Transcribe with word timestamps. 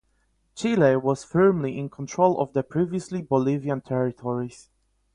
Chile 0.55 0.95
was 0.97 1.23
firmly 1.23 1.77
in 1.77 1.87
control 1.87 2.39
of 2.41 2.53
the 2.53 2.63
previously 2.63 3.21
Bolivian 3.21 3.81
territories. 3.81 4.71